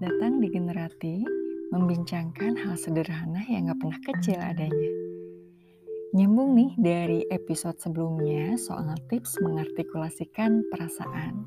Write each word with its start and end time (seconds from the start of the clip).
datang 0.00 0.40
di 0.40 0.48
Generati, 0.48 1.20
membincangkan 1.76 2.56
hal 2.56 2.72
sederhana 2.80 3.44
yang 3.52 3.68
gak 3.68 3.84
pernah 3.84 4.00
kecil 4.00 4.40
adanya. 4.40 4.90
Nyambung 6.16 6.56
nih 6.56 6.72
dari 6.80 7.20
episode 7.28 7.76
sebelumnya 7.76 8.56
soal 8.56 8.96
tips 9.12 9.36
mengartikulasikan 9.44 10.64
perasaan. 10.72 11.44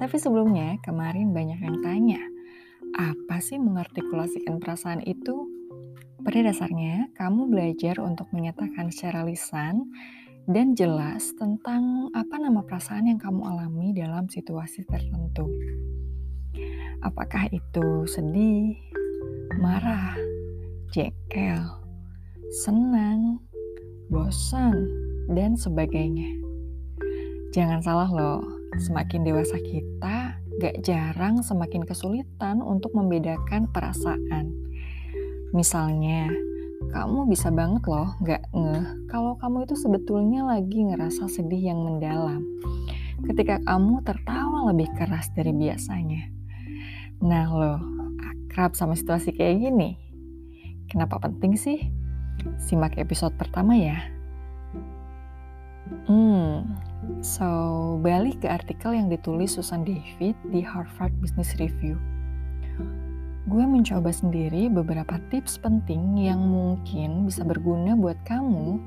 Tapi 0.00 0.16
sebelumnya, 0.16 0.80
kemarin 0.80 1.36
banyak 1.36 1.60
yang 1.60 1.78
tanya, 1.84 2.22
apa 2.96 3.36
sih 3.44 3.60
mengartikulasikan 3.60 4.64
perasaan 4.64 5.04
itu? 5.04 5.44
Pada 6.24 6.40
dasarnya, 6.40 7.12
kamu 7.20 7.52
belajar 7.52 8.00
untuk 8.00 8.32
menyatakan 8.32 8.88
secara 8.88 9.28
lisan 9.28 9.92
dan 10.48 10.72
jelas 10.72 11.36
tentang 11.36 12.08
apa 12.16 12.40
nama 12.40 12.64
perasaan 12.64 13.12
yang 13.12 13.20
kamu 13.20 13.44
alami 13.44 13.92
dalam 13.92 14.24
situasi 14.24 14.88
tertentu. 14.88 15.44
Apakah 17.02 17.46
itu 17.54 18.06
sedih, 18.10 18.74
marah, 19.58 20.18
jengkel, 20.90 21.62
senang, 22.64 23.38
bosan, 24.10 24.74
dan 25.30 25.54
sebagainya. 25.54 26.26
Jangan 27.52 27.80
salah 27.84 28.10
loh, 28.10 28.42
semakin 28.76 29.24
dewasa 29.24 29.56
kita, 29.60 30.36
gak 30.58 30.76
jarang 30.82 31.40
semakin 31.44 31.86
kesulitan 31.86 32.60
untuk 32.64 32.92
membedakan 32.96 33.70
perasaan. 33.70 34.52
Misalnya, 35.54 36.28
kamu 36.88 37.28
bisa 37.28 37.52
banget 37.52 37.84
loh 37.84 38.16
gak 38.24 38.48
ngeh 38.54 39.10
kalau 39.12 39.36
kamu 39.36 39.68
itu 39.68 39.76
sebetulnya 39.76 40.46
lagi 40.46 40.88
ngerasa 40.88 41.28
sedih 41.28 41.74
yang 41.74 41.84
mendalam 41.84 42.40
ketika 43.28 43.58
kamu 43.66 44.00
tertawa 44.06 44.70
lebih 44.72 44.88
keras 44.94 45.28
dari 45.34 45.50
biasanya. 45.52 46.37
Nah 47.18 47.50
lo, 47.50 47.82
akrab 48.22 48.78
sama 48.78 48.94
situasi 48.94 49.34
kayak 49.34 49.58
gini. 49.58 49.98
Kenapa 50.86 51.18
penting 51.18 51.58
sih? 51.58 51.90
Simak 52.62 52.94
episode 52.94 53.34
pertama 53.34 53.74
ya. 53.74 53.98
Hmm, 56.06 56.78
so 57.18 57.48
balik 58.06 58.46
ke 58.46 58.48
artikel 58.48 58.94
yang 58.94 59.10
ditulis 59.10 59.58
Susan 59.58 59.82
David 59.82 60.38
di 60.54 60.62
Harvard 60.62 61.10
Business 61.18 61.58
Review. 61.58 61.98
Gue 63.50 63.64
mencoba 63.66 64.14
sendiri 64.14 64.70
beberapa 64.70 65.18
tips 65.34 65.58
penting 65.58 66.22
yang 66.22 66.38
mungkin 66.38 67.26
bisa 67.26 67.42
berguna 67.42 67.98
buat 67.98 68.20
kamu 68.22 68.78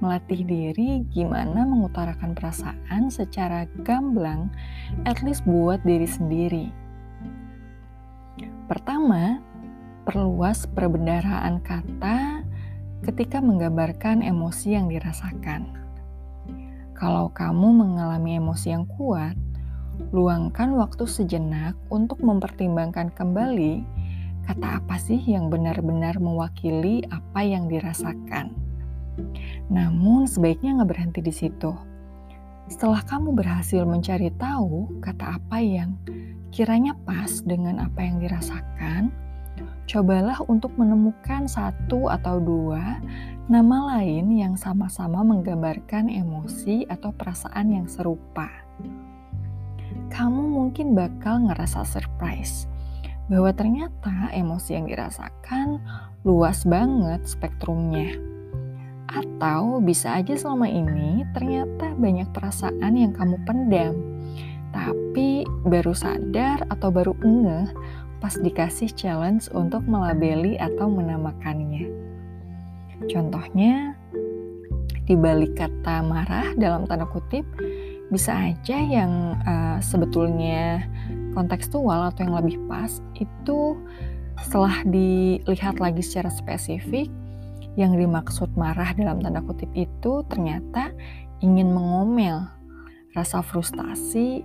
melatih 0.00 0.48
diri 0.48 1.04
gimana 1.12 1.68
mengutarakan 1.68 2.32
perasaan 2.32 3.12
secara 3.12 3.68
gamblang, 3.84 4.48
at 5.04 5.20
least 5.20 5.44
buat 5.44 5.82
diri 5.84 6.08
sendiri 6.08 6.85
Pertama, 8.66 9.38
perluas 10.02 10.66
perbendaharaan 10.66 11.62
kata 11.62 12.42
ketika 13.06 13.38
menggambarkan 13.38 14.26
emosi 14.26 14.74
yang 14.74 14.90
dirasakan. 14.90 15.70
Kalau 16.98 17.30
kamu 17.30 17.70
mengalami 17.70 18.42
emosi 18.42 18.74
yang 18.74 18.90
kuat, 18.90 19.38
luangkan 20.10 20.74
waktu 20.74 21.06
sejenak 21.06 21.78
untuk 21.94 22.18
mempertimbangkan 22.18 23.14
kembali 23.14 23.86
kata 24.50 24.82
apa 24.82 24.98
sih 24.98 25.18
yang 25.22 25.46
benar-benar 25.46 26.18
mewakili 26.18 27.06
apa 27.10 27.46
yang 27.46 27.70
dirasakan. 27.70 28.50
Namun 29.70 30.26
sebaiknya 30.26 30.82
nggak 30.82 30.90
berhenti 30.90 31.20
di 31.22 31.34
situ. 31.34 31.70
Setelah 32.66 32.98
kamu 33.06 33.38
berhasil 33.38 33.86
mencari 33.86 34.34
tahu 34.34 34.98
kata 34.98 35.38
apa 35.38 35.62
yang 35.62 35.94
kiranya 36.50 36.98
pas 37.06 37.42
dengan 37.46 37.78
apa 37.78 38.02
yang 38.02 38.18
dirasakan, 38.18 39.14
cobalah 39.86 40.42
untuk 40.50 40.74
menemukan 40.74 41.46
satu 41.46 42.10
atau 42.10 42.42
dua 42.42 42.98
nama 43.46 43.94
lain 43.94 44.34
yang 44.34 44.58
sama-sama 44.58 45.22
menggambarkan 45.22 46.10
emosi 46.10 46.90
atau 46.90 47.14
perasaan 47.14 47.70
yang 47.70 47.86
serupa. 47.86 48.50
Kamu 50.10 50.50
mungkin 50.50 50.98
bakal 50.98 51.46
ngerasa 51.46 51.86
surprise 51.86 52.66
bahwa 53.30 53.54
ternyata 53.54 54.30
emosi 54.34 54.74
yang 54.74 54.90
dirasakan 54.90 55.78
luas 56.26 56.66
banget 56.66 57.22
spektrumnya. 57.26 58.35
Atau 59.06 59.78
bisa 59.84 60.18
aja 60.18 60.34
selama 60.34 60.66
ini 60.66 61.22
ternyata 61.32 61.94
banyak 61.94 62.30
perasaan 62.34 62.92
yang 62.94 63.14
kamu 63.14 63.38
pendam 63.46 63.94
tapi 64.76 65.48
baru 65.64 65.96
sadar 65.96 66.68
atau 66.68 66.92
baru 66.92 67.16
ngeh 67.24 67.72
pas 68.20 68.36
dikasih 68.36 68.92
challenge 68.92 69.48
untuk 69.56 69.80
melabeli 69.88 70.60
atau 70.60 70.92
menamakannya. 70.92 71.88
Contohnya, 73.08 73.96
di 75.04 75.16
balik 75.16 75.56
kata 75.56 76.04
marah 76.04 76.52
dalam 76.56 76.84
tanda 76.84 77.08
kutip, 77.08 77.44
bisa 78.12 78.32
aja 78.52 78.76
yang 78.76 79.36
uh, 79.44 79.80
sebetulnya 79.80 80.84
kontekstual 81.32 82.12
atau 82.12 82.24
yang 82.24 82.36
lebih 82.36 82.56
pas 82.68 83.00
itu 83.16 83.76
setelah 84.40 84.84
dilihat 84.88 85.80
lagi 85.80 86.04
secara 86.04 86.28
spesifik, 86.28 87.08
yang 87.76 87.94
dimaksud 87.94 88.56
marah 88.56 88.96
dalam 88.96 89.20
tanda 89.20 89.44
kutip 89.44 89.68
itu 89.76 90.24
ternyata 90.26 90.96
ingin 91.44 91.68
mengomel, 91.68 92.48
rasa 93.12 93.44
frustasi, 93.44 94.40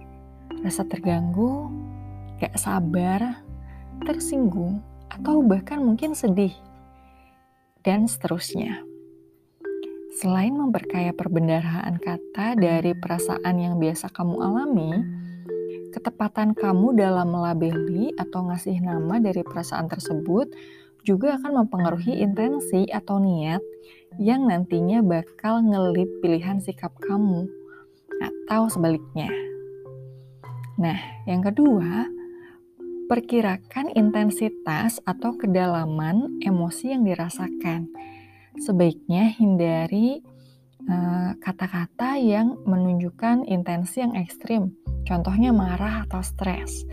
rasa 0.59 0.83
terganggu, 0.83 1.71
gak 2.43 2.59
sabar, 2.59 3.39
tersinggung, 4.03 4.83
atau 5.07 5.39
bahkan 5.39 5.79
mungkin 5.79 6.11
sedih, 6.11 6.51
dan 7.87 8.05
seterusnya. 8.11 8.83
Selain 10.19 10.51
memperkaya 10.51 11.15
perbendaharaan 11.15 11.95
kata 11.95 12.59
dari 12.59 12.91
perasaan 12.91 13.55
yang 13.55 13.79
biasa 13.79 14.11
kamu 14.11 14.35
alami, 14.43 14.91
ketepatan 15.95 16.51
kamu 16.51 16.99
dalam 16.99 17.31
melabeli 17.31 18.11
atau 18.19 18.47
ngasih 18.47 18.79
nama 18.83 19.23
dari 19.23 19.43
perasaan 19.43 19.87
tersebut 19.87 20.51
juga 21.01 21.41
akan 21.41 21.66
mempengaruhi 21.66 22.22
intensi 22.22 22.85
atau 22.89 23.17
niat 23.17 23.62
yang 24.19 24.45
nantinya 24.45 25.01
bakal 25.01 25.63
ngelit 25.63 26.09
pilihan 26.19 26.59
sikap 26.59 26.91
kamu, 27.00 27.47
atau 28.22 28.69
sebaliknya. 28.69 29.31
Nah, 30.78 30.97
yang 31.25 31.41
kedua, 31.45 32.09
perkirakan 33.07 33.91
intensitas 33.91 35.03
atau 35.03 35.35
kedalaman 35.35 36.41
emosi 36.44 36.95
yang 36.95 37.03
dirasakan. 37.03 37.91
Sebaiknya 38.59 39.31
hindari 39.35 40.19
eh, 40.84 41.31
kata-kata 41.40 42.17
uh, 42.17 42.19
yang 42.19 42.59
menunjukkan 42.67 43.47
intensi 43.47 44.03
yang 44.03 44.16
ekstrim, 44.17 44.75
contohnya 45.07 45.56
marah 45.56 46.03
atau 46.07 46.19
stres. 46.19 46.84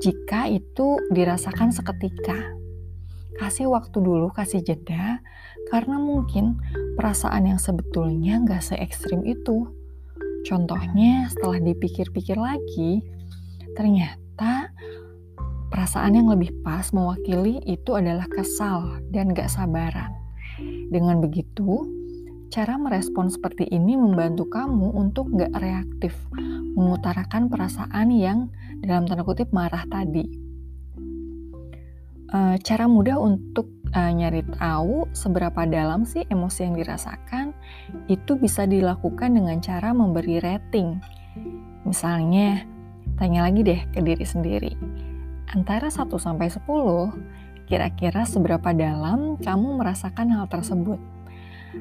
Jika 0.00 0.48
itu 0.48 1.00
dirasakan 1.12 1.72
seketika, 1.72 2.36
kasih 3.36 3.68
waktu 3.68 4.00
dulu, 4.00 4.32
kasih 4.32 4.64
jeda, 4.64 5.20
karena 5.68 5.96
mungkin 6.00 6.56
perasaan 6.96 7.50
yang 7.50 7.60
sebetulnya 7.60 8.40
nggak 8.42 8.62
se 8.62 8.74
ekstrim 8.80 9.22
itu. 9.26 9.68
Contohnya, 10.46 11.26
setelah 11.26 11.58
dipikir-pikir 11.58 12.38
lagi, 12.38 13.02
ternyata 13.74 14.70
perasaan 15.74 16.14
yang 16.14 16.30
lebih 16.30 16.54
pas 16.62 16.94
mewakili 16.94 17.58
itu 17.66 17.98
adalah 17.98 18.30
kesal 18.30 19.02
dan 19.10 19.34
gak 19.34 19.50
sabaran. 19.50 20.14
Dengan 20.88 21.18
begitu, 21.18 21.82
cara 22.54 22.78
merespon 22.78 23.26
seperti 23.26 23.66
ini 23.74 23.98
membantu 23.98 24.46
kamu 24.46 24.94
untuk 24.94 25.34
gak 25.34 25.50
reaktif 25.58 26.14
mengutarakan 26.78 27.50
perasaan 27.50 28.14
yang 28.14 28.48
dalam 28.86 29.10
tanda 29.10 29.26
kutip 29.26 29.50
marah 29.50 29.82
tadi. 29.90 30.45
E, 32.26 32.58
cara 32.62 32.90
mudah 32.90 33.18
untuk 33.22 33.76
uh, 33.94 34.12
nyari 34.12 34.42
tahu 34.56 35.06
seberapa 35.14 35.64
dalam 35.68 36.02
sih 36.02 36.26
emosi 36.26 36.66
yang 36.66 36.74
dirasakan, 36.74 37.54
itu 38.10 38.34
bisa 38.36 38.66
dilakukan 38.66 39.36
dengan 39.36 39.58
cara 39.62 39.94
memberi 39.96 40.42
rating. 40.42 40.98
Misalnya, 41.86 42.66
tanya 43.20 43.46
lagi 43.46 43.62
deh 43.62 43.80
ke 43.94 44.00
diri 44.02 44.26
sendiri. 44.26 44.72
Antara 45.54 45.86
1 45.86 46.10
sampai 46.18 46.50
10, 46.50 46.66
kira-kira 47.70 48.26
seberapa 48.26 48.74
dalam 48.74 49.38
kamu 49.38 49.78
merasakan 49.78 50.34
hal 50.34 50.50
tersebut? 50.50 50.98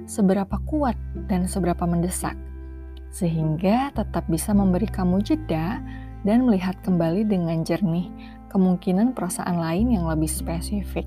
Seberapa 0.05 0.61
kuat 0.69 0.97
dan 1.25 1.49
seberapa 1.49 1.83
mendesak? 1.89 2.37
Sehingga 3.09 3.95
tetap 3.95 4.27
bisa 4.27 4.51
memberi 4.51 4.91
kamu 4.91 5.23
jeda 5.23 5.79
dan 6.27 6.43
melihat 6.43 6.75
kembali 6.83 7.23
dengan 7.25 7.63
jernih 7.63 8.11
kemungkinan 8.55 9.11
perasaan 9.11 9.59
lain 9.59 9.99
yang 9.99 10.07
lebih 10.07 10.31
spesifik. 10.31 11.03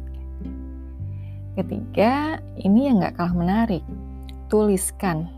Ketiga, 1.57 2.37
ini 2.61 2.93
yang 2.93 3.01
gak 3.01 3.17
kalah 3.17 3.33
menarik. 3.33 3.81
Tuliskan. 4.53 5.33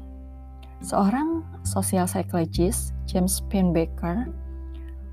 Seorang 0.83 1.47
social 1.63 2.11
psychologist, 2.11 2.99
James 3.07 3.39
Pennebaker, 3.47 4.27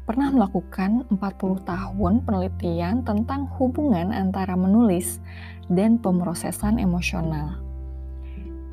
pernah 0.10 0.34
melakukan 0.34 1.06
40 1.14 1.70
tahun 1.70 2.14
penelitian 2.26 3.06
tentang 3.06 3.46
hubungan 3.62 4.10
antara 4.10 4.58
menulis 4.58 5.22
dan 5.70 6.02
pemrosesan 6.02 6.82
emosional. 6.82 7.62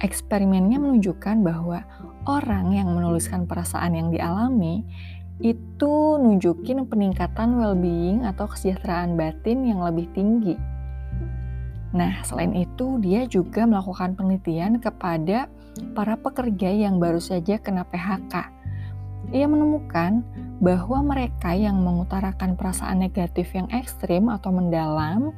Eksperimennya 0.00 0.80
menunjukkan 0.80 1.44
bahwa 1.44 1.84
orang 2.24 2.72
yang 2.72 2.90
menuliskan 2.90 3.44
perasaan 3.44 3.94
yang 3.94 4.08
dialami 4.10 4.82
itu 5.42 5.94
nunjukin 6.22 6.86
peningkatan 6.86 7.58
well-being 7.58 8.22
atau 8.22 8.46
kesejahteraan 8.46 9.18
batin 9.18 9.66
yang 9.66 9.82
lebih 9.82 10.06
tinggi. 10.14 10.54
Nah, 11.94 12.22
selain 12.26 12.54
itu, 12.54 12.98
dia 13.02 13.26
juga 13.26 13.66
melakukan 13.66 14.18
penelitian 14.18 14.82
kepada 14.82 15.46
para 15.94 16.14
pekerja 16.18 16.70
yang 16.70 16.98
baru 16.98 17.18
saja 17.18 17.58
kena 17.58 17.86
PHK. 17.86 18.50
Ia 19.34 19.46
menemukan 19.46 20.22
bahwa 20.62 21.02
mereka 21.02 21.54
yang 21.54 21.82
mengutarakan 21.82 22.54
perasaan 22.54 23.02
negatif 23.02 23.50
yang 23.54 23.66
ekstrim 23.74 24.30
atau 24.30 24.54
mendalam 24.54 25.34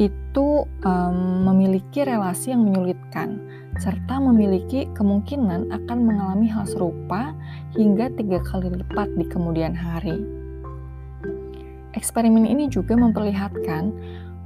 itu 0.00 0.66
um, 0.82 1.18
memiliki 1.46 2.02
relasi 2.02 2.50
yang 2.56 2.66
menyulitkan 2.66 3.38
serta 3.80 4.20
memiliki 4.20 4.84
kemungkinan 4.92 5.72
akan 5.72 5.98
mengalami 6.04 6.52
hal 6.52 6.68
serupa 6.68 7.32
hingga 7.72 8.12
tiga 8.12 8.38
kali 8.44 8.68
lipat 8.68 9.08
di 9.16 9.24
kemudian 9.24 9.72
hari. 9.72 10.20
Eksperimen 11.96 12.46
ini 12.46 12.68
juga 12.68 12.94
memperlihatkan 12.94 13.90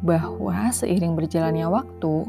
bahwa 0.06 0.70
seiring 0.70 1.19
berjalannya 1.19 1.66
waktu, 1.66 2.25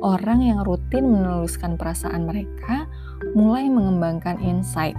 orang 0.00 0.40
yang 0.40 0.62
rutin 0.62 1.10
menuliskan 1.10 1.74
perasaan 1.74 2.24
mereka 2.24 2.86
mulai 3.34 3.68
mengembangkan 3.68 4.40
insight 4.40 4.96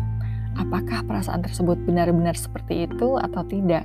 apakah 0.56 1.04
perasaan 1.04 1.44
tersebut 1.44 1.80
benar-benar 1.84 2.36
seperti 2.36 2.88
itu 2.88 3.20
atau 3.20 3.44
tidak. 3.48 3.84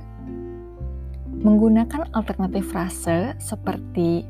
Menggunakan 1.41 2.11
alternatif 2.13 2.69
frase 2.69 3.33
seperti 3.41 4.23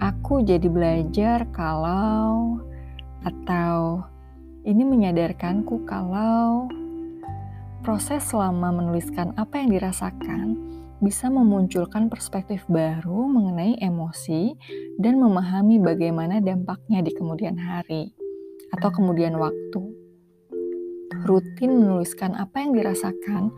aku 0.00 0.44
jadi 0.44 0.68
belajar 0.68 1.48
kalau 1.52 2.60
atau 3.24 4.04
ini 4.66 4.82
menyadarkanku 4.84 5.86
kalau 5.88 6.68
proses 7.80 8.26
selama 8.26 8.74
menuliskan 8.82 9.32
apa 9.38 9.62
yang 9.62 9.72
dirasakan 9.72 10.58
bisa 10.98 11.28
memunculkan 11.28 12.08
perspektif 12.08 12.64
baru 12.66 13.28
mengenai 13.28 13.76
emosi 13.80 14.56
dan 14.96 15.20
memahami 15.20 15.76
bagaimana 15.80 16.40
dampaknya 16.40 17.04
di 17.04 17.12
kemudian 17.12 17.56
hari 17.60 18.12
atau 18.72 18.88
kemudian 18.90 19.36
waktu 19.36 19.82
rutin 21.26 21.82
menuliskan 21.82 22.36
apa 22.36 22.62
yang 22.62 22.72
dirasakan 22.76 23.54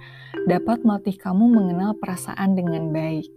dapat 0.47 0.83
melatih 0.83 1.17
kamu 1.21 1.45
mengenal 1.49 1.93
perasaan 2.01 2.57
dengan 2.57 2.91
baik. 2.91 3.29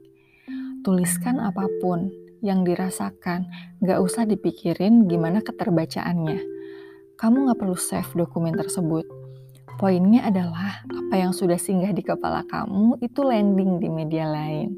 Tuliskan 0.82 1.38
apa 1.38 1.68
pun 1.84 2.10
yang 2.42 2.66
dirasakan, 2.66 3.48
gak 3.82 4.02
usah 4.02 4.26
dipikirin 4.26 5.06
gimana 5.06 5.40
keterbacaannya. 5.46 6.42
Kamu 7.16 7.48
gak 7.48 7.60
perlu 7.62 7.78
save 7.78 8.10
dokumen 8.18 8.58
tersebut. 8.58 9.06
Poinnya 9.78 10.28
adalah 10.28 10.86
apa 10.86 11.16
yang 11.18 11.34
sudah 11.34 11.58
singgah 11.58 11.90
di 11.94 12.06
kepala 12.06 12.46
kamu 12.46 13.02
itu 13.02 13.22
landing 13.26 13.82
di 13.82 13.90
media 13.90 14.30
lain. 14.30 14.78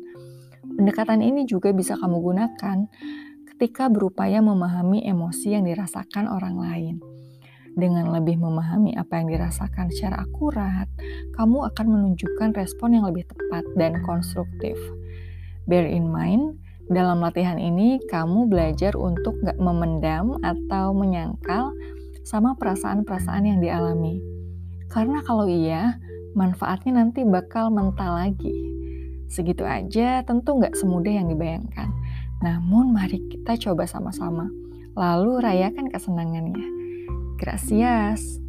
Pendekatan 0.63 1.19
ini 1.19 1.43
juga 1.43 1.75
bisa 1.75 1.99
kamu 1.99 2.23
gunakan 2.23 2.77
ketika 3.55 3.91
berupaya 3.91 4.39
memahami 4.39 5.03
emosi 5.03 5.59
yang 5.59 5.67
dirasakan 5.67 6.31
orang 6.31 6.55
lain 6.55 6.95
dengan 7.73 8.13
lebih 8.13 8.37
memahami 8.37 8.93
apa 8.93 9.17
yang 9.17 9.33
dirasakan 9.33 9.89
secara 9.89 10.23
akurat, 10.23 10.85
kamu 11.33 11.67
akan 11.73 11.85
menunjukkan 11.89 12.53
respon 12.53 12.97
yang 12.97 13.05
lebih 13.09 13.25
tepat 13.25 13.65
dan 13.77 13.97
konstruktif. 14.05 14.77
Bear 15.65 15.87
in 15.89 16.09
mind, 16.11 16.62
dalam 16.91 17.23
latihan 17.23 17.55
ini 17.55 18.01
kamu 18.11 18.51
belajar 18.51 18.95
untuk 18.99 19.39
gak 19.39 19.55
memendam 19.55 20.35
atau 20.43 20.91
menyangkal 20.91 21.71
sama 22.27 22.55
perasaan-perasaan 22.59 23.43
yang 23.47 23.59
dialami. 23.63 24.19
Karena 24.91 25.23
kalau 25.23 25.47
iya, 25.47 25.97
manfaatnya 26.35 27.03
nanti 27.03 27.23
bakal 27.23 27.71
mental 27.71 28.19
lagi. 28.19 28.51
Segitu 29.31 29.63
aja 29.63 30.21
tentu 30.27 30.59
gak 30.59 30.75
semudah 30.75 31.13
yang 31.23 31.31
dibayangkan. 31.31 31.89
Namun 32.43 32.91
mari 32.91 33.23
kita 33.31 33.55
coba 33.57 33.87
sama-sama. 33.87 34.51
Lalu 34.93 35.39
rayakan 35.41 35.89
kesenangannya. 35.89 36.67
Gracias. 37.39 38.42